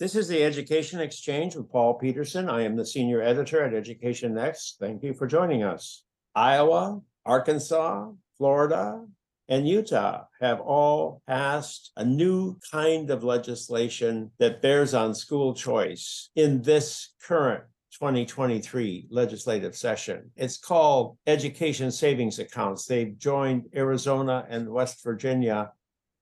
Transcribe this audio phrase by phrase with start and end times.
[0.00, 2.48] This is the Education Exchange with Paul Peterson.
[2.50, 4.76] I am the senior editor at Education Next.
[4.80, 6.02] Thank you for joining us.
[6.34, 9.06] Iowa, Arkansas, Florida,
[9.48, 16.28] and Utah have all passed a new kind of legislation that bears on school choice
[16.34, 20.28] in this current 2023 legislative session.
[20.34, 22.86] It's called Education Savings Accounts.
[22.86, 25.70] They've joined Arizona and West Virginia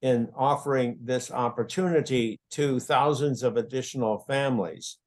[0.02, 4.98] in offering this opportunity to thousands of additional families.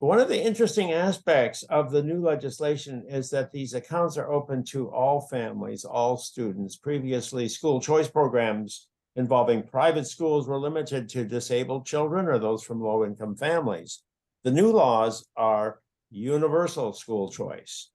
[0.00, 4.64] One of the interesting aspects of the new legislation is that these accounts are open
[4.66, 6.76] to all families, all students.
[6.76, 12.80] Previously, school choice programs involving private schools were limited to disabled children or those from
[12.80, 14.02] low income families.
[14.42, 15.80] The new laws are
[16.10, 17.90] universal school choice.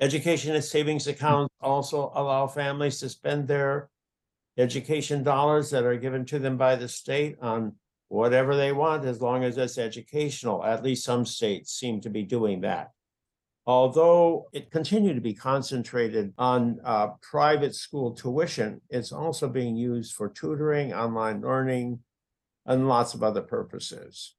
[0.00, 3.90] Education and savings accounts also allow families to spend their
[4.58, 7.74] education dollars that are given to them by the state on
[8.08, 10.64] whatever they want as long as it's educational.
[10.64, 12.90] At least some states seem to be doing that.
[13.66, 20.14] Although it continued to be concentrated on uh, private school tuition, it's also being used
[20.14, 21.98] for tutoring, online learning,
[22.64, 24.34] and lots of other purposes.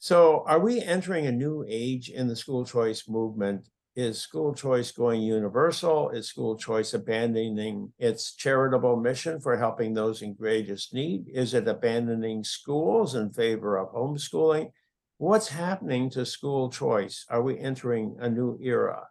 [0.00, 3.68] So, are we entering a new age in the school choice movement
[3.98, 6.10] is school choice going universal?
[6.10, 11.24] Is school choice abandoning its charitable mission for helping those in greatest need?
[11.26, 14.70] Is it abandoning schools in favor of homeschooling?
[15.16, 17.26] What's happening to school choice?
[17.28, 19.02] Are we entering a new era?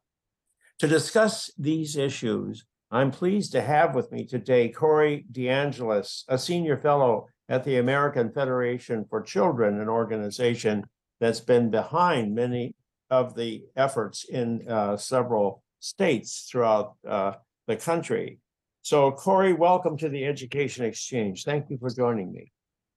[0.80, 6.78] To discuss these issues, I'm pleased to have with me today Corey DeAngelis, a senior
[6.78, 10.86] fellow at the American Federation for Children, an organization
[11.20, 12.74] that's been behind many
[13.10, 17.34] of the efforts in uh, several states throughout uh,
[17.68, 18.40] the country.
[18.82, 21.44] So, Corey, welcome to the Education Exchange.
[21.44, 22.52] Thank you for joining me.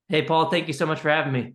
[0.09, 1.55] Hey, Paul, thank you so much for having me.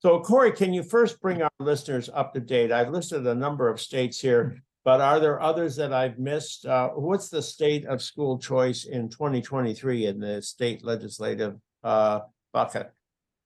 [0.00, 2.70] So, Corey, can you first bring our listeners up to date?
[2.70, 6.66] I've listed a number of states here, but are there others that I've missed?
[6.66, 12.20] Uh, what's the state of school choice in 2023 in the state legislative uh,
[12.52, 12.92] bucket?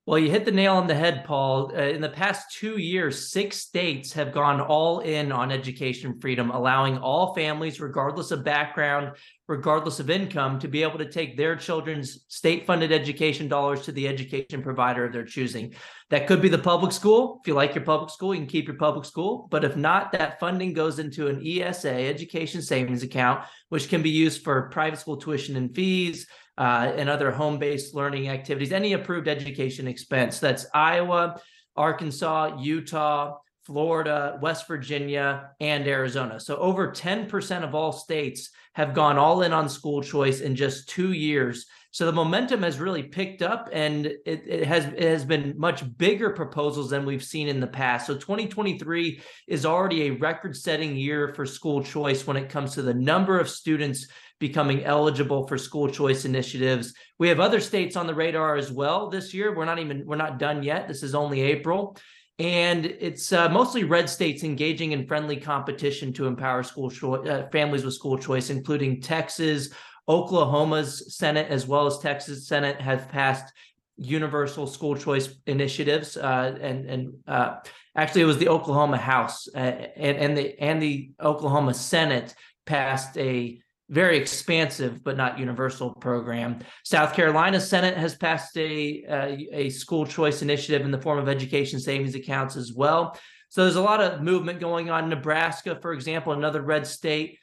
[0.09, 1.71] Well, you hit the nail on the head, Paul.
[1.77, 6.51] Uh, in the past two years, six states have gone all in on education freedom,
[6.51, 11.57] allowing all families, regardless of background, regardless of income, to be able to take their
[11.57, 15.75] children's state funded education dollars to the education provider of their choosing.
[16.09, 17.41] That could be the public school.
[17.43, 19.47] If you like your public school, you can keep your public school.
[19.51, 24.09] But if not, that funding goes into an ESA, education savings account, which can be
[24.09, 26.27] used for private school tuition and fees
[26.59, 30.41] uh, and other home-based learning activities, any approved education expense.
[30.41, 31.41] That's Iowa,
[31.77, 36.41] Arkansas, Utah, Florida, West Virginia, and Arizona.
[36.41, 40.89] So over 10% of all states have gone all in on school choice in just
[40.89, 41.67] two years.
[41.91, 45.83] So the momentum has really picked up and it, it, has it has been much
[45.97, 48.07] bigger proposals than we've seen in the past.
[48.07, 52.95] So 2023 is already a record-setting year for school choice when it comes to the
[52.95, 54.07] number of students
[54.39, 56.95] becoming eligible for school choice initiatives.
[57.19, 59.55] We have other states on the radar as well this year.
[59.55, 60.89] We're not even we're not done yet.
[60.89, 61.97] This is only April.
[62.39, 67.49] And it's uh, mostly red states engaging in friendly competition to empower school cho- uh,
[67.51, 69.71] families with school choice, including Texas,
[70.09, 73.53] Oklahoma's Senate, as well as Texas Senate, have passed
[73.97, 76.17] universal school choice initiatives.
[76.17, 77.57] Uh, and and uh,
[77.97, 83.19] actually, it was the Oklahoma House uh, and, and the and the Oklahoma Senate passed
[83.19, 83.61] a
[83.91, 86.59] very expansive but not universal program.
[86.85, 91.29] South Carolina Senate has passed a, a, a school choice initiative in the form of
[91.29, 93.19] education savings accounts as well.
[93.49, 95.09] So there's a lot of movement going on.
[95.09, 97.39] Nebraska, for example, another red state,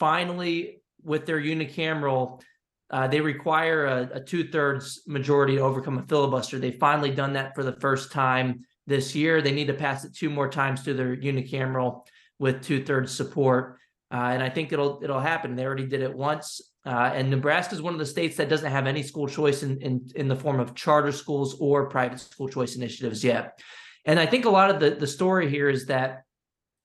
[0.00, 2.42] finally with their unicameral,
[2.90, 6.58] uh, they require a, a two thirds majority to overcome a filibuster.
[6.58, 9.40] They've finally done that for the first time this year.
[9.40, 12.04] They need to pass it two more times through their unicameral
[12.38, 13.78] with two thirds support.
[14.14, 15.56] Uh, and I think it'll it'll happen.
[15.56, 16.60] They already did it once.
[16.86, 19.80] Uh, and Nebraska is one of the states that doesn't have any school choice in,
[19.80, 23.58] in in the form of charter schools or private school choice initiatives yet.
[24.04, 26.22] And I think a lot of the the story here is that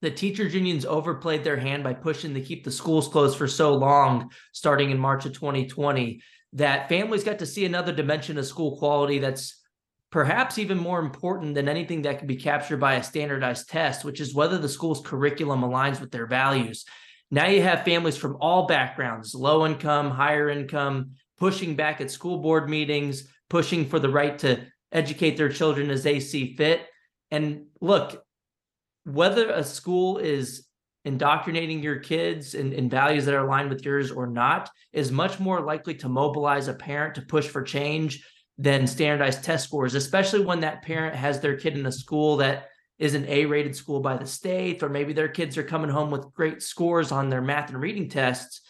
[0.01, 3.75] the teachers unions overplayed their hand by pushing to keep the schools closed for so
[3.75, 6.23] long, starting in March of 2020,
[6.53, 9.61] that families got to see another dimension of school quality that's
[10.09, 14.19] perhaps even more important than anything that can be captured by a standardized test, which
[14.19, 16.85] is whether the school's curriculum aligns with their values.
[17.31, 22.39] Now you have families from all backgrounds, low income, higher income, pushing back at school
[22.39, 26.87] board meetings, pushing for the right to educate their children as they see fit.
[27.31, 28.23] And look,
[29.03, 30.67] whether a school is
[31.05, 35.39] indoctrinating your kids in, in values that are aligned with yours or not is much
[35.39, 38.25] more likely to mobilize a parent to push for change
[38.57, 42.68] than standardized test scores, especially when that parent has their kid in a school that
[42.99, 46.11] is an A rated school by the state, or maybe their kids are coming home
[46.11, 48.61] with great scores on their math and reading tests.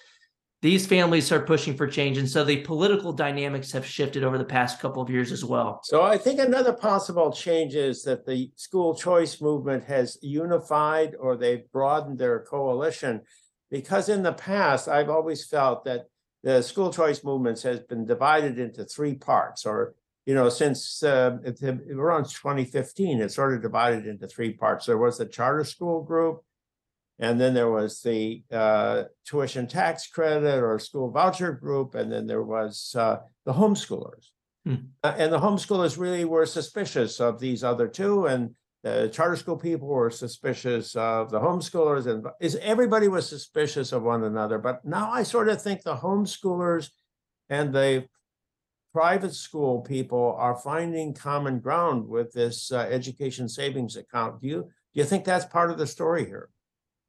[0.62, 2.18] These families are pushing for change.
[2.18, 5.80] And so the political dynamics have shifted over the past couple of years as well.
[5.84, 11.38] So I think another possible change is that the school choice movement has unified or
[11.38, 13.22] they've broadened their coalition.
[13.72, 16.08] Because in the past, I've always felt that
[16.44, 21.38] the school choice movements has been divided into three parts or you know, since uh,
[21.44, 21.62] it-
[21.92, 24.86] around 2015, it sort of divided into three parts.
[24.86, 26.42] There was the charter school group,
[27.20, 32.28] and then there was the uh, tuition tax credit or school voucher group, and then
[32.28, 34.28] there was uh, the homeschoolers.
[34.66, 34.76] Hmm.
[35.04, 39.58] Uh, and the homeschoolers really were suspicious of these other two, and the charter school
[39.58, 44.58] people were suspicious of the homeschoolers, and is everybody was suspicious of one another.
[44.58, 46.90] But now I sort of think the homeschoolers
[47.50, 48.06] and the
[49.00, 54.42] private school people are finding common ground with this uh, education savings account.
[54.42, 54.62] Do you
[54.92, 56.50] do you think that's part of the story here?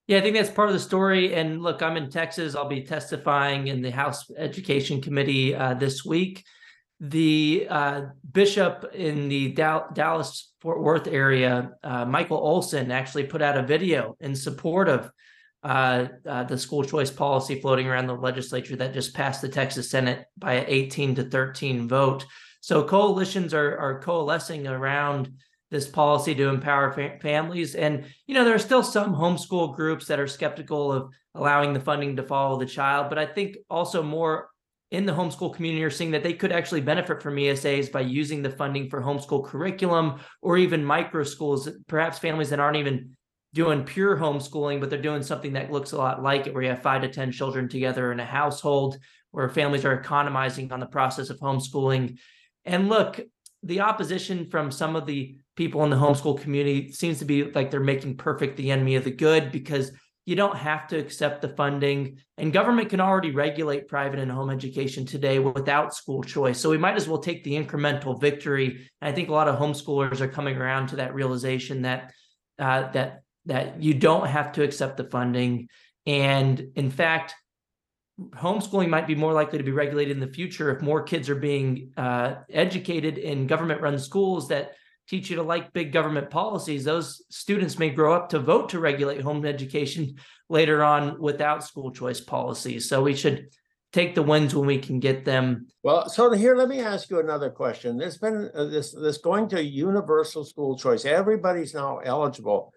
[0.06, 1.34] Yeah, I think that's part of the story.
[1.34, 2.54] And look, I'm in Texas.
[2.54, 6.44] I'll be testifying in the House Education Committee uh, this week.
[7.00, 13.42] The uh, bishop in the Dal- Dallas Fort Worth area, uh, Michael Olson, actually put
[13.42, 15.10] out a video in support of
[15.62, 19.90] uh, uh, the school choice policy floating around the legislature that just passed the Texas
[19.90, 22.24] Senate by an 18 to 13 vote.
[22.60, 25.30] So coalitions are, are coalescing around
[25.70, 27.74] this policy to empower fa- families.
[27.74, 31.80] And, you know, there are still some homeschool groups that are skeptical of allowing the
[31.80, 33.08] funding to follow the child.
[33.08, 34.48] But I think also more
[34.90, 38.42] in the homeschool community are seeing that they could actually benefit from ESAs by using
[38.42, 43.16] the funding for homeschool curriculum or even micro schools, perhaps families that aren't even
[43.52, 46.68] doing pure homeschooling, but they're doing something that looks a lot like it, where you
[46.68, 48.98] have five to 10 children together in a household,
[49.32, 52.18] where families are economizing on the process of homeschooling.
[52.64, 53.20] And look,
[53.62, 57.70] the opposition from some of the people in the homeschool community seems to be like
[57.70, 59.92] they're making perfect the enemy of the good because
[60.26, 64.48] you don't have to accept the funding and government can already regulate private and home
[64.48, 69.10] education today without school choice so we might as well take the incremental victory and
[69.10, 72.12] i think a lot of homeschoolers are coming around to that realization that
[72.58, 75.68] uh, that that you don't have to accept the funding
[76.06, 77.34] and in fact
[78.36, 81.34] homeschooling might be more likely to be regulated in the future if more kids are
[81.34, 84.74] being uh, educated in government run schools that
[85.08, 88.78] teach you to like big government policies those students may grow up to vote to
[88.78, 90.14] regulate home education
[90.48, 93.48] later on without school choice policies so we should
[93.92, 97.18] take the wins when we can get them Well, so here, let me ask you
[97.18, 97.96] another question.
[97.96, 101.04] There's been uh, this this going to universal school choice.
[101.04, 102.72] Everybody's now eligible.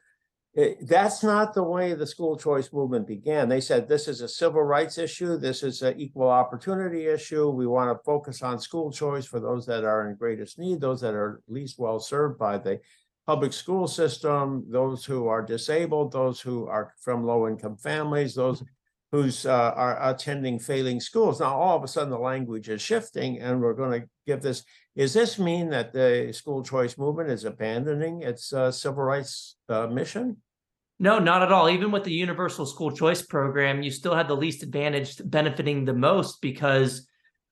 [0.55, 3.49] Eh, that's not the way the school choice movement began.
[3.49, 5.37] They said this is a civil rights issue.
[5.37, 7.49] This is an equal opportunity issue.
[7.49, 11.01] We want to focus on school choice for those that are in greatest need, those
[11.01, 12.79] that are least well served by the
[13.25, 18.63] public school system, those who are disabled, those who are from low income families, those
[19.13, 21.39] who's uh, are attending failing schools.
[21.39, 24.63] Now, all of a sudden, the language is shifting, and we're going to give this.
[24.95, 29.85] Is this mean that the school choice movement is abandoning its uh, civil rights uh,
[29.85, 30.37] mission?
[30.97, 31.69] No, not at all.
[31.69, 35.93] Even with the universal school choice program, you still had the least advantaged benefiting the
[35.93, 37.07] most because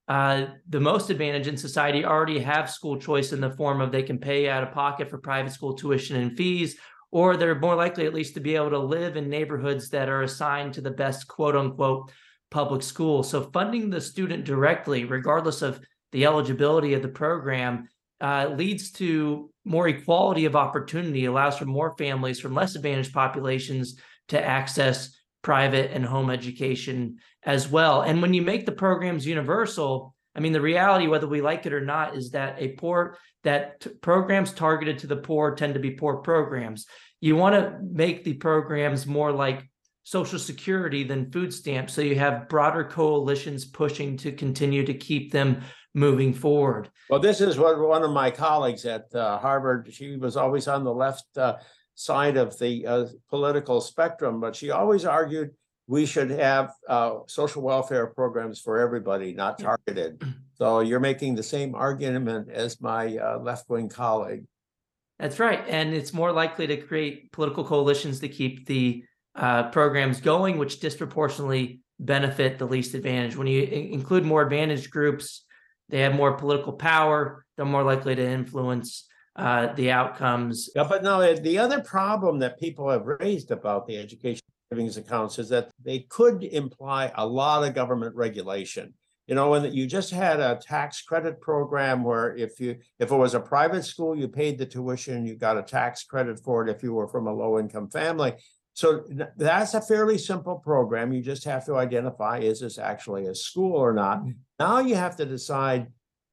[0.08, 4.02] uh, the most advantaged in society already have school choice in the form of they
[4.02, 6.78] can pay out of pocket for private school tuition and fees,
[7.12, 10.24] or they're more likely at least to be able to live in neighborhoods that are
[10.24, 12.12] assigned to the best quote unquote
[12.50, 13.24] public school.
[13.24, 15.80] So funding the student directly, regardless of
[16.12, 17.88] the eligibility of the program,
[18.20, 23.96] uh, leads to more equality of opportunity, allows for more families from less advantaged populations
[24.30, 28.02] to access private and home education as well.
[28.02, 31.74] And when you make the programs universal, I mean, the reality, whether we like it
[31.74, 35.80] or not, is that a poor that t- programs targeted to the poor tend to
[35.80, 36.86] be poor programs.
[37.20, 39.68] You want to make the programs more like
[40.04, 45.32] Social Security than food stamps, so you have broader coalitions pushing to continue to keep
[45.32, 45.62] them
[45.94, 46.90] moving forward.
[47.10, 49.90] Well, this is what one of my colleagues at uh, Harvard.
[49.92, 51.58] She was always on the left uh,
[51.96, 55.52] side of the uh, political spectrum, but she always argued
[55.88, 60.24] we should have uh, social welfare programs for everybody, not targeted.
[60.62, 64.46] So you're making the same argument as my uh, left-wing colleague.
[65.18, 65.64] That's right.
[65.68, 70.80] And it's more likely to create political coalitions to keep the uh, programs going, which
[70.80, 73.38] disproportionately benefit the least advantaged.
[73.38, 75.46] When you in- include more advantaged groups,
[75.90, 80.70] they have more political power, they're more likely to influence uh, the outcomes.
[80.76, 85.38] Yeah, but no, the other problem that people have raised about the education savings accounts
[85.38, 88.94] is that they could imply a lot of government regulation.
[89.28, 93.16] You know, when you just had a tax credit program where if you, if it
[93.16, 96.76] was a private school, you paid the tuition, you got a tax credit for it
[96.76, 98.34] if you were from a low income family.
[98.74, 99.04] So
[99.38, 101.12] that's a fairly simple program.
[101.12, 104.20] You just have to identify, is this actually a school or not?
[104.20, 104.32] Mm-hmm.
[104.60, 105.88] Now you have to decide,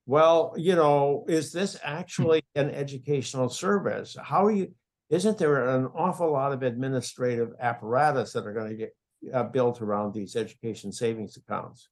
[0.06, 4.16] well, you know, is this actually an educational service?
[4.22, 4.72] How are you,
[5.10, 8.94] isn't there an awful lot of administrative apparatus that are gonna get
[9.32, 11.88] uh, built around these education savings accounts?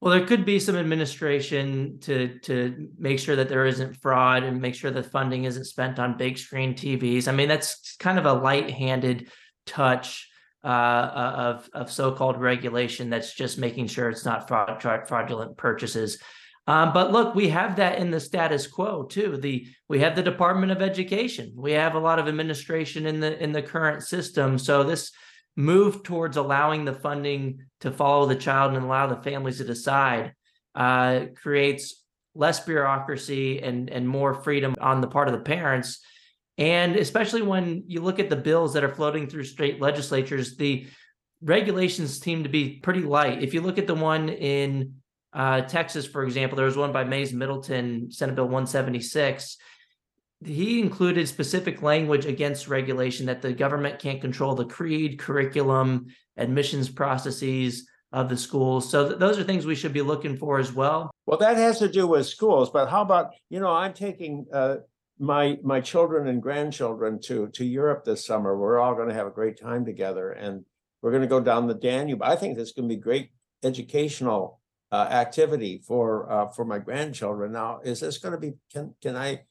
[0.00, 4.60] Well, there could be some administration to to make sure that there isn't fraud and
[4.60, 7.28] make sure that funding isn't spent on big screen TVs.
[7.28, 9.30] I mean, that's kind of a light-handed
[9.64, 10.28] touch
[10.64, 16.18] uh, of of so-called regulation that's just making sure it's not fraud- fraudulent purchases.
[16.66, 19.36] Um, but look, we have that in the status quo too.
[19.36, 21.52] The we have the Department of Education.
[21.56, 24.58] We have a lot of administration in the in the current system.
[24.58, 25.10] So this
[25.56, 30.34] move towards allowing the funding to follow the child and allow the families to decide
[30.74, 32.02] uh, creates
[32.34, 36.00] less bureaucracy and and more freedom on the part of the parents
[36.56, 40.86] and especially when you look at the bills that are floating through state legislatures the
[41.42, 44.94] regulations seem to be pretty light if you look at the one in
[45.32, 49.56] uh, texas for example there was one by Mayes Middleton senate bill 176
[50.44, 56.88] he included specific language against regulation that the government can't control the creed, curriculum, admissions
[56.88, 58.90] processes of the schools.
[58.90, 61.10] So th- those are things we should be looking for as well.
[61.26, 64.76] Well, that has to do with schools, but how about, you know, I'm taking uh
[65.18, 68.56] my my children and grandchildren to to Europe this summer.
[68.56, 70.64] We're all gonna have a great time together and
[71.00, 72.22] we're gonna go down the Danube.
[72.22, 73.30] I think this is gonna be great
[73.62, 74.60] educational
[74.92, 77.52] uh activity for uh for my grandchildren.
[77.52, 79.42] Now, is this gonna be, can can I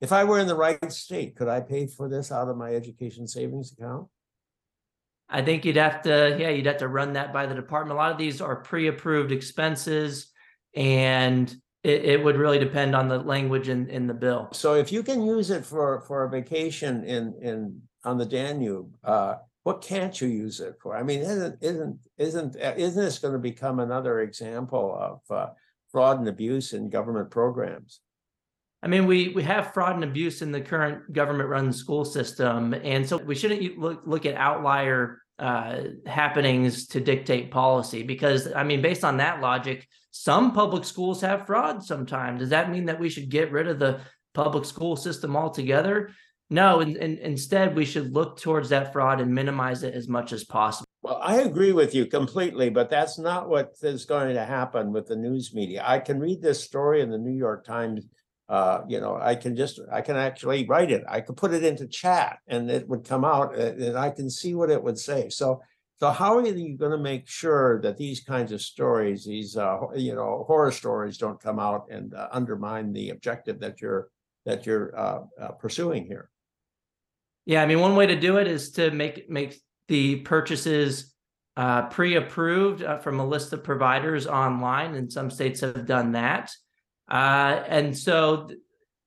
[0.00, 2.74] if I were in the right state, could I pay for this out of my
[2.74, 4.08] education savings account?
[5.28, 7.96] I think you'd have to, yeah, you'd have to run that by the department.
[7.96, 10.30] A lot of these are pre-approved expenses
[10.76, 14.48] and it, it would really depend on the language in, in the bill.
[14.52, 18.94] So if you can use it for for a vacation in in on the Danube,
[19.02, 20.94] uh, what can't you use it for?
[20.94, 25.50] I mean, isn't isn't isn't uh, isn't this going to become another example of uh,
[25.90, 28.00] fraud and abuse in government programs?
[28.82, 33.08] I mean, we we have fraud and abuse in the current government-run school system, and
[33.08, 38.02] so we shouldn't look look at outlier uh, happenings to dictate policy.
[38.02, 41.82] Because I mean, based on that logic, some public schools have fraud.
[41.82, 44.02] Sometimes does that mean that we should get rid of the
[44.34, 46.10] public school system altogether?
[46.50, 50.32] No, and, and instead we should look towards that fraud and minimize it as much
[50.32, 50.84] as possible.
[51.02, 55.06] Well, I agree with you completely, but that's not what is going to happen with
[55.06, 55.82] the news media.
[55.84, 58.06] I can read this story in the New York Times.
[58.48, 61.02] Uh, you know, I can just, I can actually write it.
[61.08, 64.28] I could put it into chat and it would come out uh, and I can
[64.30, 65.30] see what it would say.
[65.30, 65.62] So,
[65.98, 69.78] so how are you going to make sure that these kinds of stories, these, uh,
[69.96, 74.08] you know, horror stories don't come out and uh, undermine the objective that you're,
[74.44, 76.30] that you're, uh, uh, pursuing here?
[77.46, 81.14] Yeah, I mean, one way to do it is to make make the purchases
[81.56, 86.50] uh, pre-approved uh, from a list of providers online, and some states have done that.
[87.10, 88.58] Uh, and so, th-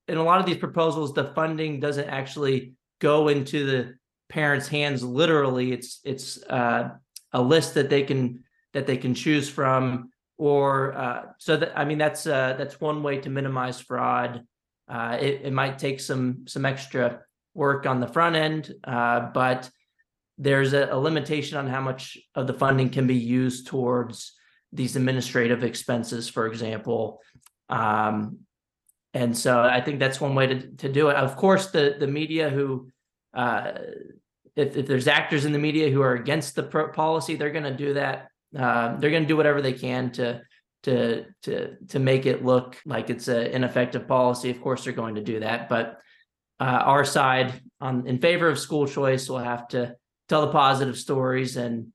[0.07, 3.95] in a lot of these proposals, the funding doesn't actually go into the
[4.29, 5.71] parents' hands literally.
[5.71, 6.89] It's it's uh,
[7.33, 11.85] a list that they can that they can choose from, or uh, so that I
[11.85, 14.43] mean that's uh, that's one way to minimize fraud.
[14.89, 17.21] It, it might take some some extra
[17.57, 19.69] work on the front end, uh, but
[20.37, 24.33] there's a, a limitation on how much of the funding can be used towards
[24.71, 27.19] these administrative expenses, for example.
[27.69, 28.39] Um,
[29.13, 31.15] and so I think that's one way to, to do it.
[31.15, 32.89] Of course, the the media who,
[33.33, 33.71] uh,
[34.55, 37.63] if if there's actors in the media who are against the pro- policy, they're going
[37.63, 38.29] to do that.
[38.55, 40.41] Uh, they're going to do whatever they can to
[40.83, 44.51] to to to make it look like it's an ineffective policy.
[44.51, 45.99] Of course, they're going to do that, but
[46.59, 49.95] uh, our side on in favor of school choice will have to
[50.27, 51.93] tell the positive stories and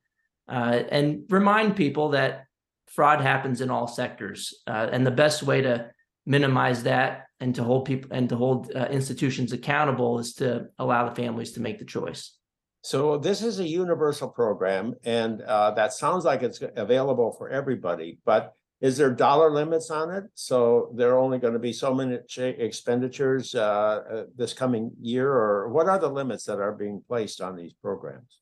[0.49, 2.47] uh, and remind people that
[2.87, 5.91] fraud happens in all sectors, uh, and the best way to
[6.27, 11.09] minimize that and to hold people and to hold uh, institutions accountable is to allow
[11.09, 12.37] the families to make the choice.
[12.85, 18.19] So this is a universal program and uh, that sounds like it's available for everybody,
[18.25, 20.25] but is there dollar limits on it?
[20.35, 25.31] So there are only going to be so many expenditures uh, uh, this coming year
[25.33, 28.41] or what are the limits that are being placed on these programs?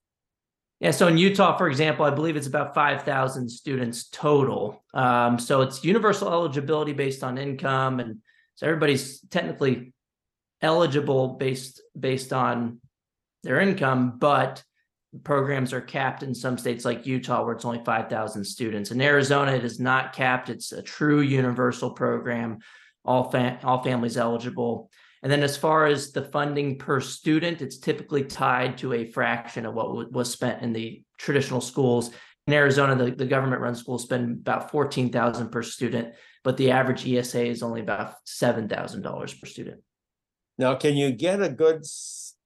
[0.81, 4.83] Yeah, so in Utah, for example, I believe it's about 5,000 students total.
[4.95, 8.21] Um, so it's universal eligibility based on income, and
[8.55, 9.93] so everybody's technically
[10.63, 12.81] eligible based based on
[13.43, 14.63] their income, but
[15.25, 18.91] programs are capped in some states like Utah, where it's only 5,000 students.
[18.91, 20.49] In Arizona, it is not capped.
[20.49, 22.59] It's a true universal program,
[23.05, 24.91] all, fam- all families eligible.
[25.23, 29.67] And then as far as the funding per student, it's typically tied to a fraction
[29.67, 32.11] of what wa- was spent in the traditional schools.
[32.47, 36.15] In Arizona, the, the government run schools spend about 14,000 per student,
[36.45, 39.83] but the average ESA is only about $7,000 per student.
[40.57, 41.85] Now, can you get a good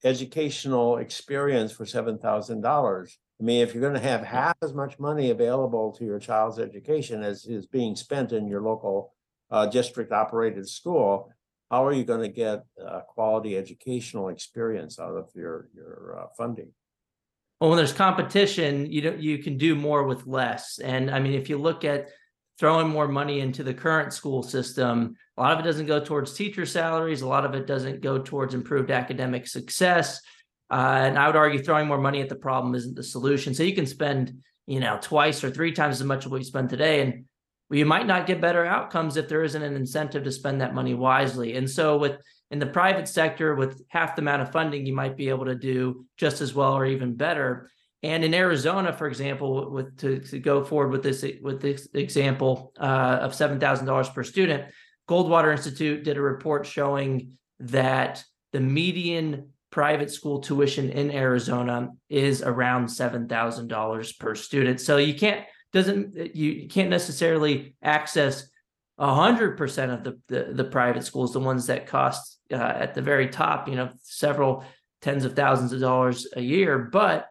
[0.04, 3.18] educational experience for seven thousand dollars?
[3.40, 7.22] I mean, if you're gonna have half as much money available to your child's education
[7.22, 9.12] as is being spent in your local
[9.50, 11.32] uh, district operated school,
[11.70, 16.70] how are you gonna get a quality educational experience out of your, your uh, funding?
[17.60, 20.78] Well, when there's competition, you don't you can do more with less.
[20.78, 22.08] And I mean, if you look at
[22.58, 26.32] throwing more money into the current school system, a lot of it doesn't go towards
[26.32, 27.22] teacher salaries.
[27.22, 30.20] A lot of it doesn't go towards improved academic success.
[30.70, 33.52] Uh, and I would argue throwing more money at the problem isn't the solution.
[33.54, 36.44] So you can spend, you know, twice or three times as much as what you
[36.44, 37.24] spend today, and
[37.70, 40.94] you might not get better outcomes if there isn't an incentive to spend that money
[40.94, 41.56] wisely.
[41.56, 42.18] And so with
[42.50, 45.54] in the private sector, with half the amount of funding, you might be able to
[45.54, 47.70] do just as well or even better.
[48.02, 52.72] And in Arizona, for example, with to, to go forward with this with this example
[52.78, 54.64] uh, of seven thousand dollars per student,
[55.08, 62.42] Goldwater Institute did a report showing that the median private school tuition in Arizona is
[62.42, 64.80] around seven thousand dollars per student.
[64.80, 68.48] So you can't doesn't you can't necessarily access
[68.98, 73.02] hundred percent of the, the the private schools, the ones that cost uh, at the
[73.02, 74.64] very top, you know, several
[75.02, 77.26] tens of thousands of dollars a year, but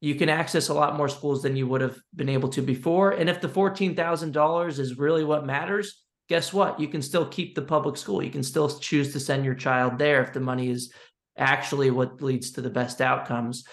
[0.00, 3.10] you can access a lot more schools than you would have been able to before.
[3.10, 6.78] And if the fourteen thousand dollars is really what matters, guess what?
[6.78, 8.22] You can still keep the public school.
[8.22, 10.92] You can still choose to send your child there if the money is
[11.36, 13.64] actually what leads to the best outcomes.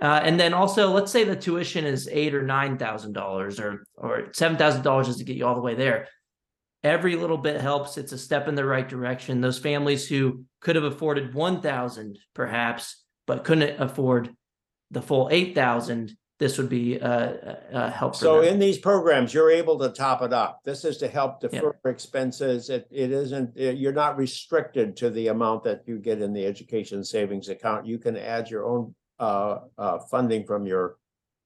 [0.00, 3.84] Uh, and then also, let's say the tuition is eight or nine thousand dollars, or
[3.96, 6.08] or seven thousand dollars just to get you all the way there.
[6.82, 7.98] Every little bit helps.
[7.98, 9.40] It's a step in the right direction.
[9.40, 14.34] Those families who could have afforded one thousand, perhaps, but couldn't afford
[14.90, 18.14] the full eight thousand, this would be a, a help.
[18.14, 20.60] So in these programs, you're able to top it up.
[20.64, 21.48] This is to help Yeah.
[21.48, 22.68] defer expenses.
[22.68, 26.44] It, it isn't, uh, you're not restricted to the amount that you get in the
[26.44, 27.86] education savings account.
[27.86, 30.96] You can add your own uh, uh, funding from your,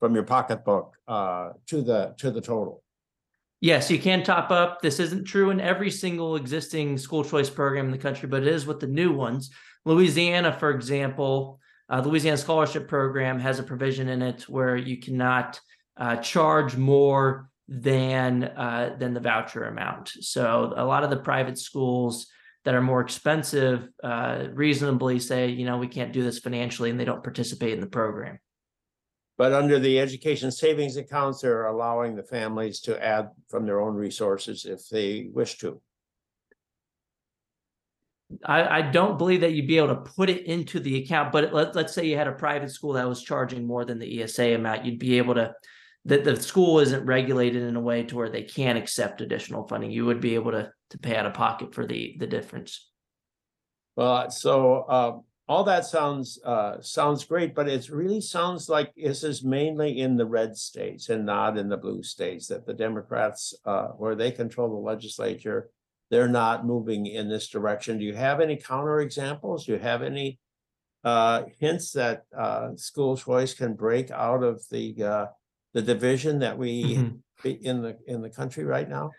[0.00, 2.82] from your pocketbook uh, to the, to the total.
[3.60, 4.80] Yes, you can top up.
[4.80, 8.48] This isn't true in every single existing school choice program in the country, but it
[8.48, 9.50] is with the new ones.
[9.84, 11.59] Louisiana, for example,
[11.90, 15.60] uh, Louisiana Scholarship Program has a provision in it where you cannot
[15.96, 20.08] uh, charge more than uh, than the voucher amount.
[20.20, 22.26] So a lot of the private schools
[22.64, 27.00] that are more expensive uh, reasonably say, you know, we can't do this financially, and
[27.00, 28.38] they don't participate in the program.
[29.38, 33.94] But under the education savings accounts, they're allowing the families to add from their own
[33.94, 35.80] resources if they wish to.
[38.44, 41.52] I, I don't believe that you'd be able to put it into the account, but
[41.52, 44.54] let, let's say you had a private school that was charging more than the ESA
[44.54, 45.52] amount, you'd be able to,
[46.04, 49.90] that the school isn't regulated in a way to where they can't accept additional funding.
[49.90, 52.88] You would be able to, to pay out of pocket for the, the difference.
[53.96, 55.18] Well, so uh,
[55.50, 60.16] all that sounds uh, sounds great, but it really sounds like this is mainly in
[60.16, 62.46] the red states and not in the blue states.
[62.46, 65.68] That the Democrats, uh, where they control the legislature,
[66.10, 67.98] they're not moving in this direction.
[67.98, 69.64] Do you have any counter examples?
[69.64, 70.38] Do you have any
[71.04, 75.26] uh, hints that uh, school choice can break out of the uh,
[75.72, 77.20] the division that we Mhm.
[77.62, 79.12] in the in the country right now?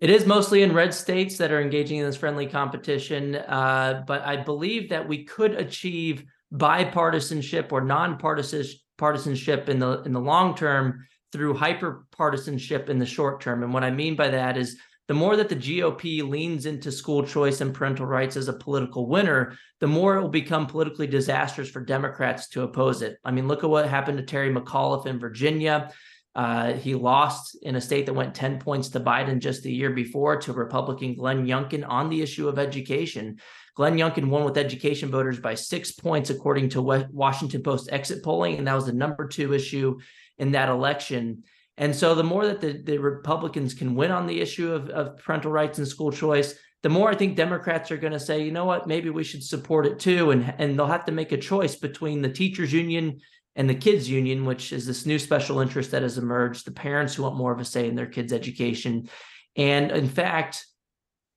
[0.00, 4.20] It is mostly in red states that are engaging in this friendly competition, uh, but
[4.22, 8.64] I believe that we could achieve bipartisanship or nonpartisan
[8.98, 13.64] partisanship in the in the long term through hyper partisanship in the short term.
[13.64, 17.22] And what I mean by that is the more that the GOP leans into school
[17.24, 21.68] choice and parental rights as a political winner, the more it will become politically disastrous
[21.68, 23.18] for Democrats to oppose it.
[23.24, 25.92] I mean, look at what happened to Terry McAuliffe in Virginia.
[26.34, 29.90] Uh, he lost in a state that went 10 points to Biden just the year
[29.90, 33.38] before to Republican Glenn Youngkin on the issue of education.
[33.76, 38.56] Glenn Youngkin won with education voters by six points, according to Washington Post exit polling.
[38.56, 39.98] And that was the number two issue
[40.38, 41.44] in that election.
[41.76, 45.18] And so the more that the, the Republicans can win on the issue of, of
[45.18, 48.52] parental rights and school choice, the more I think Democrats are going to say, you
[48.52, 50.30] know what, maybe we should support it too.
[50.30, 53.20] And, and they'll have to make a choice between the teachers union
[53.56, 57.14] and the kids union which is this new special interest that has emerged the parents
[57.14, 59.08] who want more of a say in their kids education
[59.56, 60.66] and in fact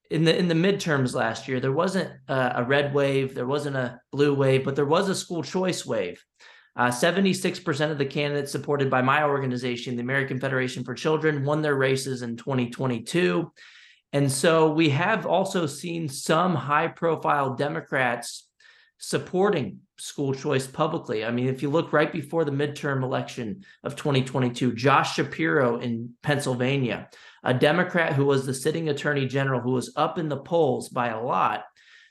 [0.09, 3.75] in the in the midterms last year there wasn't a, a red wave there wasn't
[3.75, 6.23] a blue wave but there was a school choice wave
[6.77, 11.63] Uh, 76% of the candidates supported by my organization, the American Federation for Children, won
[11.63, 13.51] their races in 2022.
[14.13, 18.47] And so we have also seen some high profile Democrats
[18.99, 21.25] supporting school choice publicly.
[21.25, 26.13] I mean, if you look right before the midterm election of 2022, Josh Shapiro in
[26.21, 27.09] Pennsylvania,
[27.43, 31.09] a Democrat who was the sitting attorney general, who was up in the polls by
[31.09, 31.63] a lot,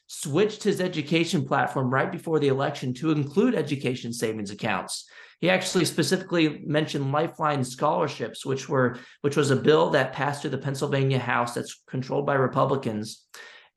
[0.06, 5.08] switched his education platform right before the election to include education savings accounts.
[5.40, 10.50] He actually specifically mentioned lifeline scholarships, which were which was a bill that passed through
[10.50, 13.26] the Pennsylvania House that's controlled by Republicans.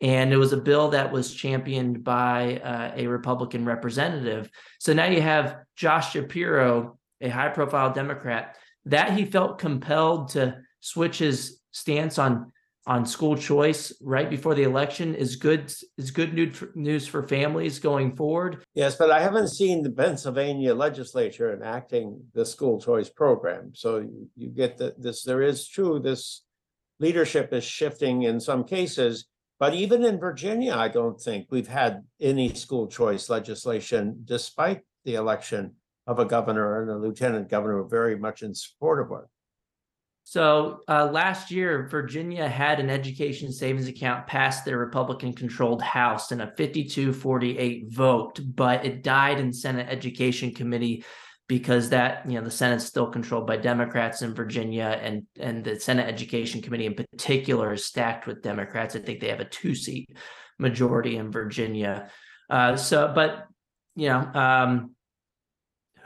[0.02, 4.50] And it was a bill that was championed by uh, a Republican representative.
[4.80, 10.60] So now you have Josh Shapiro, a high profile Democrat, that he felt compelled to
[10.80, 12.54] switch his stance on
[12.90, 16.34] on school choice right before the election is good is good
[16.76, 18.64] news for, families going forward.
[18.74, 23.74] Yes, but I haven't seen the Pennsylvania legislature enacting the school choice program.
[23.76, 24.00] So
[24.36, 26.44] you, get that this there is true this
[27.00, 29.28] leadership is shifting in some cases,
[29.60, 35.14] but even in Virginia, I don't think we've had any school choice legislation despite the
[35.14, 35.76] election
[36.08, 39.28] of a governor and a lieutenant governor very much in support of it.
[40.30, 46.32] So uh, last year, Virginia had an education savings account pass their Republican controlled House
[46.32, 51.04] in a 52 48 vote, but it died in Senate Education Committee
[51.48, 55.80] because that you know the Senate's still controlled by Democrats in Virginia and and the
[55.80, 58.96] Senate Education Committee in particular is stacked with Democrats.
[58.96, 60.16] I think they have a two seat
[60.60, 62.12] majority in Virginia.
[62.52, 63.48] Uh, so, but
[63.96, 64.96] you know, um,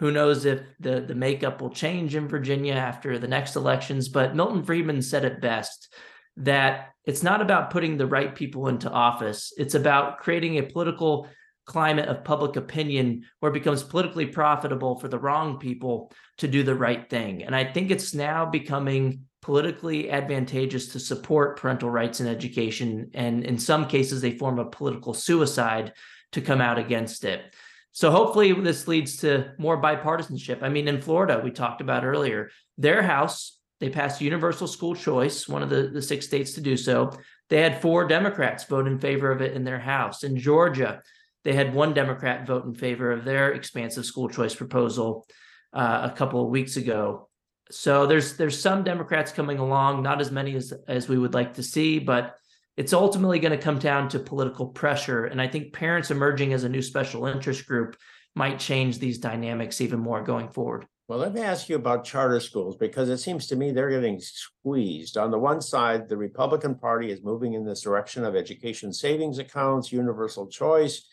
[0.04, 4.10] who knows if the, the makeup will change in Virginia after the next elections?
[4.10, 5.94] But Milton Friedman said it best
[6.36, 11.30] that it's not about putting the right people into office, it's about creating a political
[11.66, 16.64] climate of public opinion where it becomes politically profitable for the wrong people to do
[16.64, 17.42] the right thing.
[17.42, 23.10] And I think it's now becoming politically advantageous to support parental rights in education.
[23.14, 25.94] And in some cases, they form a political suicide
[26.34, 27.56] to come out against it.
[27.94, 30.64] So hopefully this leads to more bipartisanship.
[30.64, 35.48] I mean, in Florida, we talked about earlier, their house, they passed universal school choice,
[35.48, 37.12] one of the, the six states to do so.
[37.50, 40.24] They had four Democrats vote in favor of it in their house.
[40.24, 41.02] In Georgia,
[41.44, 45.28] they had one Democrat vote in favor of their expansive school choice proposal
[45.72, 47.30] uh, a couple of weeks ago.
[47.70, 51.56] So there's there's some Democrats coming along, not as many as as we would like
[51.56, 52.36] to see, but
[52.78, 55.26] it's ultimately going to come down to political pressure.
[55.26, 57.96] And I think parents emerging as a new special interest group
[58.36, 60.88] might change these dynamics even more going forward.
[61.08, 64.20] Well, let me ask you about charter schools because it seems to me they're getting
[64.20, 65.18] squeezed.
[65.18, 69.38] On the one side, the Republican Party is moving in this direction of education savings
[69.38, 71.06] accounts, universal choice,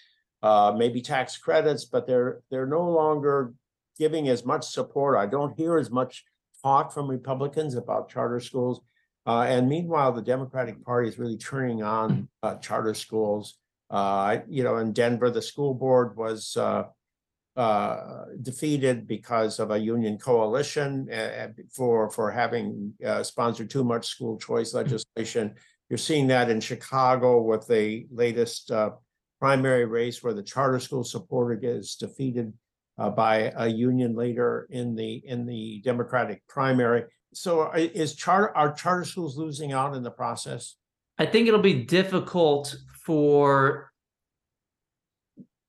[0.43, 3.53] uh, maybe tax credits, but they're they're no longer
[3.99, 5.19] giving as much support.
[5.19, 6.25] I don't hear as much
[6.63, 8.81] talk from Republicans about charter schools.
[9.31, 12.27] Uh, and meanwhile, the Democratic Party is really turning on mm.
[12.43, 13.59] uh, charter schools.
[13.89, 16.83] Uh, you know, in Denver, the school board was uh,
[17.55, 24.37] uh, defeated because of a union coalition uh, for for having sponsored too much school
[24.37, 24.83] choice mm.
[24.83, 25.55] legislation.
[25.89, 28.73] You're seeing that in Chicago with the latest
[29.39, 32.53] primary race, where the charter school supporter gets defeated
[33.15, 39.05] by a union leader in the in the Democratic primary so is charter, are charter
[39.05, 40.77] schools losing out in the process?
[41.19, 43.93] I think it'll be difficult for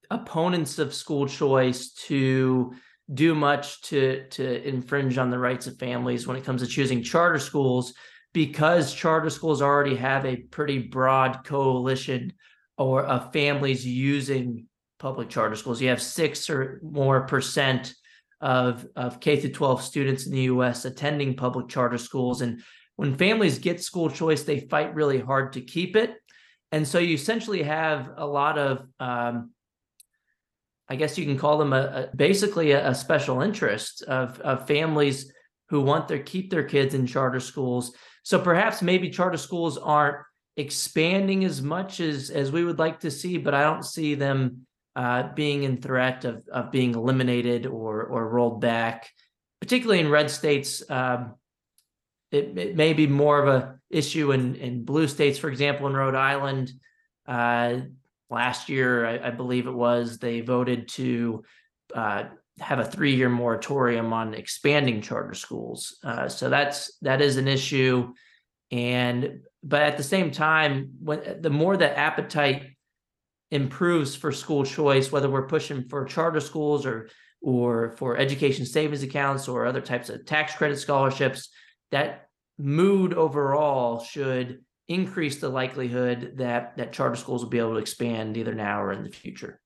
[0.10, 2.74] opponents of school choice to
[3.14, 7.04] do much to to infringe on the rights of families when it comes to choosing
[7.04, 7.94] charter schools
[8.34, 12.32] because charter schools already have a pretty broad coalition
[12.78, 14.66] or of families using
[15.00, 15.82] public charter schools.
[15.82, 17.94] You have six or more percent
[18.42, 22.42] of, of K through 12 students in the US attending public charter schools.
[22.42, 22.62] And
[22.96, 26.16] when families get school choice, they fight really hard to keep it.
[26.72, 29.52] And so you essentially have a lot of, um,
[30.90, 34.68] I guess you can call them a, a basically a, a, special interest of, of
[34.68, 35.32] families
[35.70, 37.94] who want to keep their kids in charter schools.
[38.24, 40.18] So perhaps maybe charter schools aren't
[40.58, 44.66] expanding as much as as we would like to see, but I don't see them
[44.96, 49.10] uh, being in threat of, of being eliminated or or rolled back,
[49.60, 50.84] particularly in red states.
[50.90, 51.36] Um,
[52.32, 55.94] it, it may be more of a issue in in blue states, for example, in
[55.94, 56.72] Rhode Island.
[57.28, 57.82] Uh,
[58.30, 61.44] last year, I, I, believe it was, they voted to
[61.94, 62.24] uh,
[62.60, 65.98] have a three year moratorium on expanding charter schools.
[66.04, 68.14] Uh, so that's that is an issue,
[68.72, 72.72] and but at the same time, when the more the appetite
[73.52, 77.10] improves for school choice, whether we're pushing for charter schools or
[77.42, 81.50] or for education savings accounts or other types of tax credit scholarships,
[81.90, 82.28] that
[82.60, 88.38] mood overall should increase the likelihood that that charter schools will be able to expand
[88.38, 89.60] either now or in the future.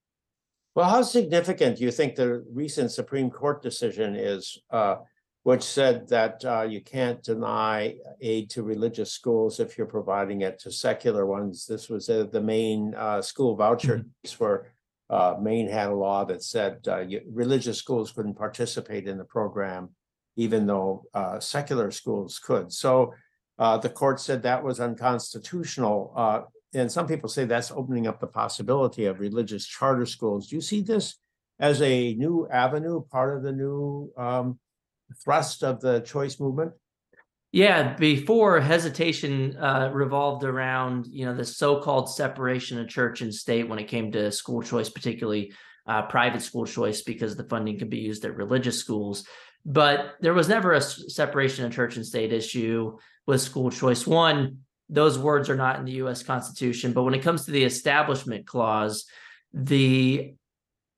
[0.76, 4.98] Well, how significant do you think the recent Supreme Court decision is, uh,
[5.46, 10.58] which said that uh, you can't deny aid to religious schools if you're providing it
[10.58, 11.68] to secular ones?
[11.68, 14.10] This was uh, the main uh, school voucher Mhm.
[14.24, 14.74] case where
[15.08, 19.24] uh, Maine had a law that said uh, you- religious schools couldn't participate in the
[19.24, 19.90] program,
[20.36, 22.74] even though uh, secular schools could.
[22.74, 23.14] So
[23.60, 26.12] uh, the court said that was unconstitutional.
[26.16, 26.42] Uh,
[26.74, 30.48] and some people say that's opening up the possibility of religious charter schools.
[30.48, 31.20] Do you see this
[31.60, 34.58] as a new avenue, part of the new um,
[35.24, 36.74] thrust of the choice movement?
[37.52, 43.70] Yeah, before hesitation uh, revolved around you know the so-called separation of church and state
[43.70, 45.54] when it came to school choice, particularly
[45.88, 49.26] uh, private school choice, because the funding could be used at religious schools.
[49.66, 54.06] But there was never a separation of church and state issue with school choice.
[54.06, 56.24] One, those words are not in the U.S.
[56.24, 56.94] Constitution.
[56.94, 59.06] But when it comes to the Establishment Clause,
[59.54, 60.36] the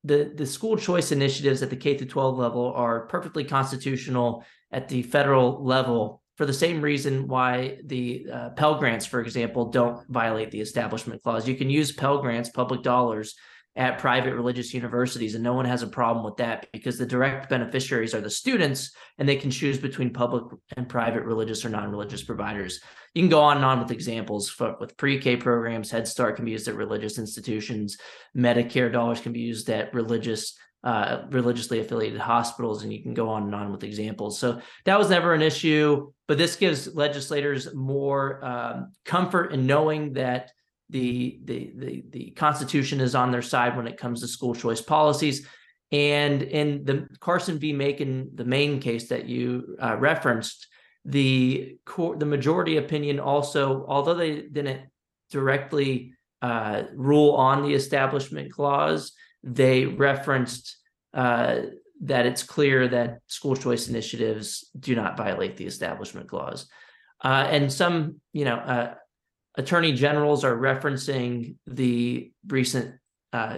[0.07, 4.87] the the school choice initiatives at the K through 12 level are perfectly constitutional at
[4.87, 10.07] the federal level for the same reason why the uh, Pell Grants, for example, don't
[10.07, 11.47] violate the Establishment Clause.
[11.47, 13.35] You can use Pell Grants, public dollars,
[13.77, 17.47] at private religious universities, and no one has a problem with that because the direct
[17.47, 20.43] beneficiaries are the students, and they can choose between public
[20.75, 22.81] and private religious or non-religious providers.
[23.13, 25.91] You can go on and on with examples with pre-K programs.
[25.91, 27.97] Head Start can be used at religious institutions.
[28.35, 33.29] Medicare dollars can be used at religious uh, religiously affiliated hospitals, and you can go
[33.29, 34.39] on and on with examples.
[34.39, 40.13] So that was never an issue, but this gives legislators more um, comfort in knowing
[40.13, 40.51] that
[40.89, 44.81] the, the the the Constitution is on their side when it comes to school choice
[44.81, 45.47] policies.
[45.91, 47.73] And in the Carson v.
[47.73, 50.67] Makin, the main case that you uh, referenced,
[51.05, 54.81] the court, the majority opinion also, although they didn't
[55.31, 60.77] directly uh, rule on the Establishment Clause, they referenced
[61.13, 61.61] uh,
[62.01, 66.67] that it's clear that school choice initiatives do not violate the Establishment Clause.
[67.23, 68.93] Uh, and some, you know, uh,
[69.57, 72.95] attorney generals are referencing the recent
[73.33, 73.57] uh,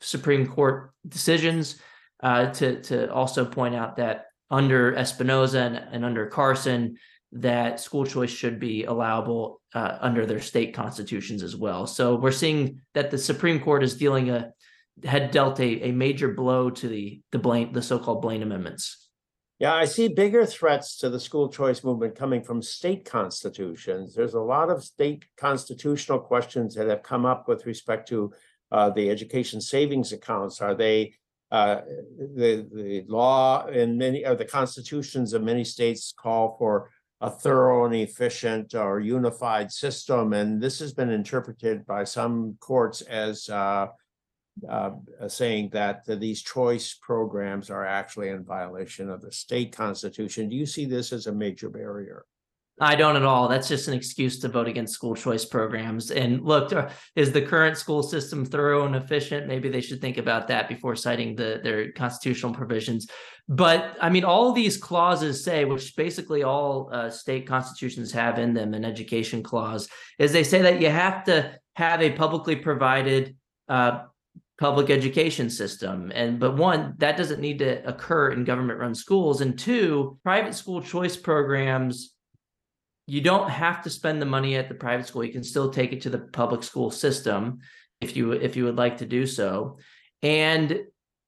[0.00, 1.80] Supreme Court decisions
[2.22, 6.96] uh, to to also point out that under Espinoza and, and under Carson,
[7.32, 11.86] that school choice should be allowable uh, under their state constitutions as well.
[11.86, 14.52] So we're seeing that the Supreme Court is dealing a
[15.04, 18.99] had dealt a, a major blow to the the Blaine the so-called Blaine amendments.
[19.60, 24.14] Yeah, I see bigger threats to the school choice movement coming from state constitutions.
[24.14, 28.32] There's a lot of state constitutional questions that have come up with respect to
[28.72, 30.62] uh, the education savings accounts.
[30.62, 31.12] Are they
[31.50, 31.82] uh,
[32.36, 36.88] the the law in many or the constitutions of many states call for
[37.20, 43.02] a thorough and efficient or unified system, and this has been interpreted by some courts
[43.02, 43.88] as uh,
[44.68, 44.90] uh,
[45.28, 50.48] saying that these choice programs are actually in violation of the state constitution.
[50.48, 52.24] Do you see this as a major barrier?
[52.82, 53.46] I don't at all.
[53.46, 56.10] That's just an excuse to vote against school choice programs.
[56.10, 59.46] And look, uh, is the current school system thorough and efficient?
[59.46, 63.06] Maybe they should think about that before citing the their constitutional provisions.
[63.48, 68.54] But I mean, all these clauses say, which basically all uh, state constitutions have in
[68.54, 69.86] them, an education clause,
[70.18, 73.36] is they say that you have to have a publicly provided
[73.68, 74.04] uh,
[74.60, 76.12] public education system.
[76.14, 79.40] And but one, that doesn't need to occur in government-run schools.
[79.40, 82.14] And two, private school choice programs
[83.10, 85.24] you don't have to spend the money at the private school.
[85.24, 87.58] You can still take it to the public school system
[88.00, 89.78] if you if you would like to do so.
[90.22, 90.82] And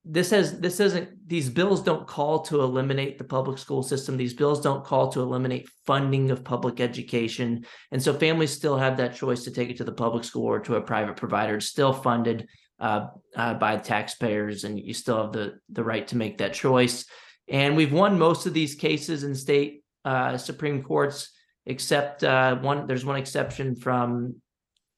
[0.04, 4.16] this has this isn't these bills don't call to eliminate the public school system.
[4.16, 7.64] These bills don't call to eliminate funding of public education.
[7.90, 10.60] And so families still have that choice to take it to the public school or
[10.60, 11.56] to a private provider.
[11.56, 12.46] It's still funded
[12.82, 17.06] uh, uh, by taxpayers and you still have the the right to make that choice
[17.48, 21.30] and we've won most of these cases in state uh, supreme courts
[21.66, 22.86] except uh, one.
[22.86, 24.36] There's one exception from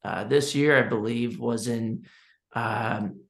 [0.03, 2.07] uh, this year, I believe, was in
[2.55, 3.21] um,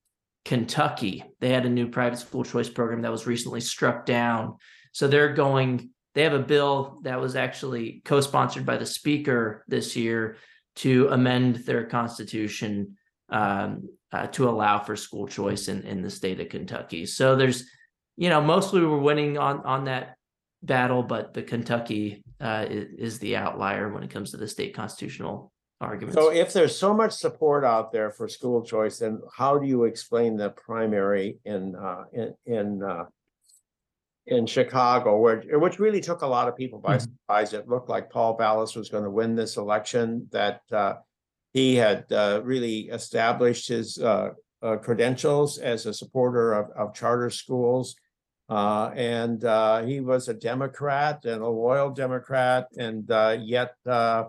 [0.45, 1.25] Kentucky.
[1.40, 4.57] They had a new private school choice program that was recently struck down.
[4.93, 5.90] So they're going.
[6.14, 10.37] They have a bill that was actually co-sponsored by the speaker this year
[10.77, 12.97] to amend their constitution
[13.31, 17.03] um, uh, to allow for school choice in in the state of Kentucky.
[17.07, 17.59] So there's,
[18.22, 20.05] you know, mostly we're winning on on that
[20.62, 24.72] battle, but the Kentucky uh, is, is the outlier when it comes to the state
[24.74, 26.16] constitutional arguments.
[26.20, 29.85] So if there's so much support out there for school choice, then how do you
[29.85, 33.05] explain the primary in, uh, in, in, uh,
[34.27, 37.03] in Chicago, where, which really took a lot of people by Mhm.
[37.09, 37.53] surprise.
[37.53, 40.94] It looked like Paul Vallas was going to win this election, that, uh,
[41.55, 44.31] he had, uh, really established his, uh,
[44.62, 47.97] uh, credentials as a supporter of, of charter schools.
[48.51, 54.25] Uh, and, uh, he was a Democrat and a loyal Democrat, and, uh, yet, uh,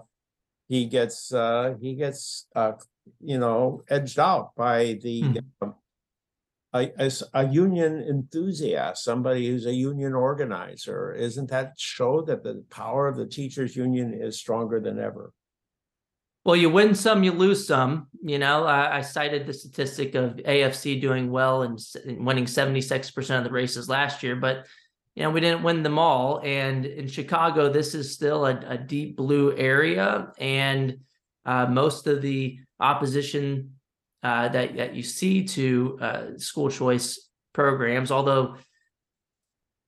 [0.69, 2.71] he gets, uh, he gets, uh,
[3.19, 5.43] you know, edged out by the Mhm.
[5.61, 5.75] um,
[6.73, 11.13] a, a union enthusiast, somebody who's a union organizer.
[11.13, 15.31] Isn't that show that the power of the teachers union is stronger than ever?
[16.45, 18.07] Well, you win some, you lose some.
[18.21, 23.43] You know, I, I cited the statistic of AFC doing well and winning 76% of
[23.43, 24.67] the races last year, but
[25.15, 26.41] you know, we didn't win them all.
[26.43, 30.31] And in Chicago, this is still a, a deep blue area.
[30.37, 30.99] And
[31.45, 33.71] uh, most of the opposition
[34.21, 38.57] uh, that, that you see to uh, school choice programs, although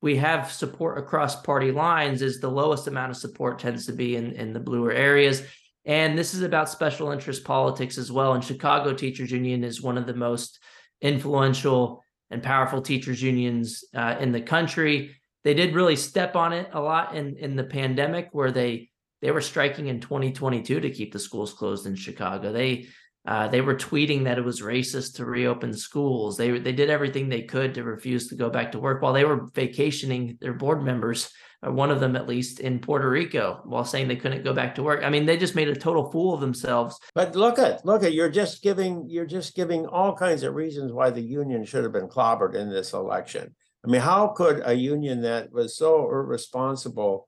[0.01, 4.15] we have support across party lines, is the lowest amount of support tends to be
[4.15, 5.43] in, in the bluer areas.
[5.87, 8.33] And this is about special interest politics as well.
[8.33, 10.59] And Chicago Teachers Union is one of the most
[11.01, 15.15] influential and powerful teachers unions uh, in the country.
[15.45, 18.89] They did really step on it a lot in in the pandemic, where they
[19.21, 22.51] they were striking in 2022 to keep the schools closed in Chicago.
[22.51, 22.87] They
[23.27, 26.37] uh, they were tweeting that it was racist to reopen schools.
[26.37, 29.25] They they did everything they could to refuse to go back to work while they
[29.25, 31.29] were vacationing their board members
[31.65, 34.75] uh, one of them at least in Puerto Rico while saying they couldn't go back
[34.75, 35.03] to work.
[35.03, 36.99] I mean, they just made a total fool of themselves.
[37.15, 40.93] But look at, look at, you're just giving, you're just giving all kinds of reasons
[40.93, 43.55] why the union should have been clobbered in this election.
[43.83, 47.27] I mean, how could a union that was so irresponsible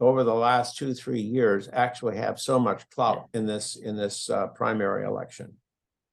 [0.00, 4.30] over the last two, three years actually have so much clout in this, in this
[4.30, 5.52] uh, primary election?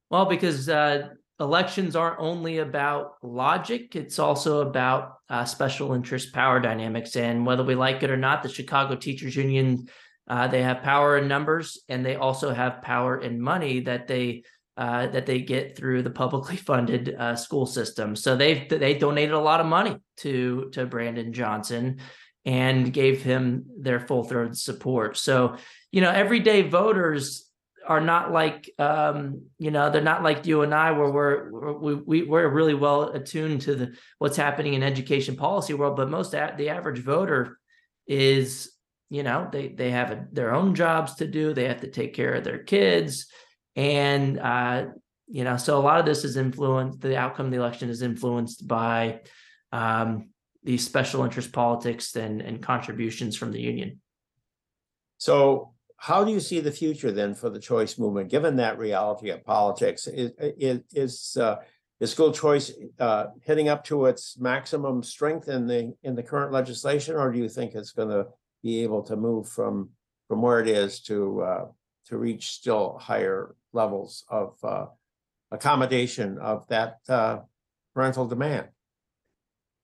[0.10, 6.60] Well, because uh, elections aren't only about logic, it's also about uh, special interest power
[6.60, 7.15] dynamics.
[7.15, 9.88] And whether we like it or not, the Chicago Teachers Union,
[10.28, 14.43] uh, they have power in numbers and they also have power in money that they
[14.78, 18.15] uh, that they get through the publicly funded uh, school system.
[18.15, 22.00] So they've they donated a lot of money to to Brandon Johnson
[22.47, 25.17] and gave him their full throated support.
[25.17, 25.57] So
[25.91, 27.47] you know, everyday voters
[27.86, 31.95] are not like um, you know they're not like you and I where we're we're
[31.95, 36.31] we, we're really well attuned to the what's happening in education policy world but most
[36.31, 37.60] the average voter
[38.07, 38.71] is
[39.10, 42.13] you know they they have a, their own jobs to do they have to take
[42.13, 43.27] care of their kids
[43.75, 44.86] and uh
[45.27, 48.01] you know so a lot of this is influenced the outcome of the election is
[48.01, 49.21] influenced by
[49.71, 50.29] um
[50.67, 53.91] these special interest politics and and contributions from the union
[55.17, 59.30] So how do you see the future then for the choice movement, given that reality
[59.32, 60.08] of politics?
[60.08, 60.32] Is,
[60.93, 61.58] is, uh,
[61.99, 66.51] is school choice, uh, hitting up to its maximum strength in the, in the current
[66.51, 67.15] legislation?
[67.15, 68.25] Or do you think it's gonna
[68.62, 69.89] be able to move from,
[70.27, 71.65] from where it is to, uh,
[72.06, 74.86] to reach still higher levels of, uh,
[75.49, 77.39] accommodation of that, uh,
[77.95, 78.67] parental demand?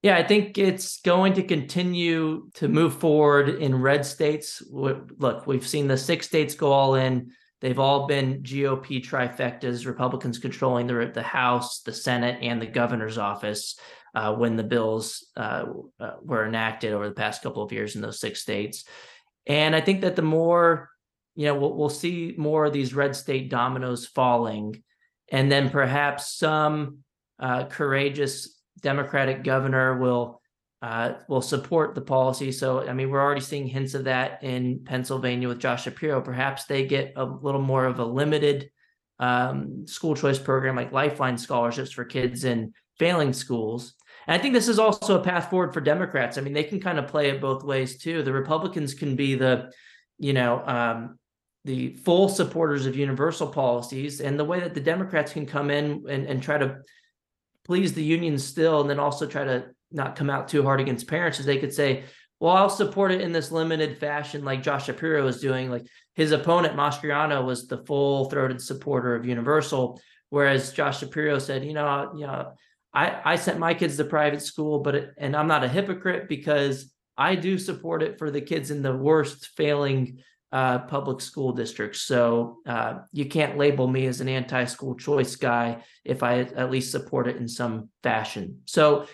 [0.04, 4.62] Yeah, I think it's going to continue to move forward in red states.
[4.70, 7.32] Look, we've seen the six states go all in.
[7.62, 13.18] They've all been GOP trifectas, Republicans controlling the the House, the Senate, and the governor's
[13.18, 13.80] office
[14.14, 15.64] uh, when the bills uh,
[16.02, 18.84] uh, were enacted over the past couple of years in those six states.
[19.48, 20.90] And I think that the more,
[21.36, 24.84] you know, we'll, we'll see more of these red state dominoes falling,
[25.32, 26.98] and then perhaps some
[27.40, 30.42] uh, courageous Democratic governor will
[30.82, 32.52] uh, will support the policy.
[32.52, 36.20] So, I mean, we're already seeing hints of that in Pennsylvania with Josh Shapiro.
[36.20, 38.70] Perhaps they get a little more of a limited
[39.18, 43.94] um, school choice program like Lifeline scholarships for kids in failing schools.
[44.28, 46.38] And I think this is also a path forward for Democrats.
[46.38, 48.22] I mean, they can kind of play it both ways too.
[48.22, 49.72] The Republicans can be the,
[50.20, 51.18] you know, um,
[51.66, 56.04] the full supporters of universal policies, and the way that the Democrats can come in
[56.10, 56.80] and, and try to
[57.66, 61.08] please the union still and then also try to not come out too hard against
[61.08, 62.04] parents is they could say
[62.40, 65.86] well i'll support it in this limited fashion like josh shapiro was doing like
[66.16, 72.12] his opponent Mastriano was the full-throated supporter of universal whereas josh shapiro said you know
[72.16, 72.54] you know
[72.94, 76.28] i i sent my kids to private school but it, and i'm not a hypocrite
[76.28, 80.20] because i do support it for the kids in the worst failing
[80.54, 82.02] uh, public school districts.
[82.02, 86.92] So uh, you can't label me as an anti-school choice guy if I at least
[86.92, 88.62] support it in some fashion.
[88.66, 89.08] So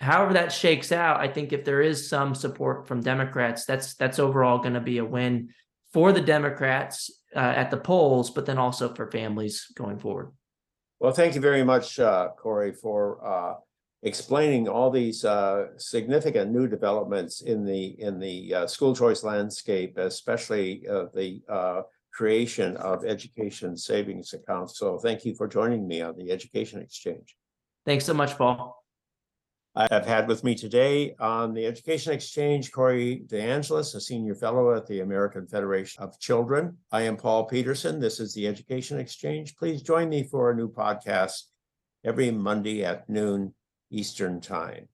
[0.00, 4.18] however that shakes out, I think if there is some support from Democrats, that's that's
[4.18, 5.50] overall going to be a win
[5.92, 10.32] for the Democrats uh, at the polls, but then also for families going forward.
[10.98, 13.54] Well, thank you very much, uh, Corey, for uh,
[14.02, 19.98] explaining all these uh, significant new developments in the, in the uh, school choice landscape,
[19.98, 21.82] especially uh, the uh,
[22.12, 24.78] creation of education savings accounts.
[24.78, 27.36] So thank you for joining me on the Education Exchange.
[27.84, 28.76] Thanks so much, Paul.
[29.76, 34.74] I have had with me today on the Education Exchange, Corey DeAngelis, a senior fellow
[34.74, 36.76] at the American Federation of Children.
[36.90, 38.00] I am Paul Peterson.
[38.00, 39.56] This is the Education Exchange.
[39.56, 41.42] Please join me for a new podcast
[42.04, 43.54] every Monday at noon
[43.90, 44.88] Eastern Time.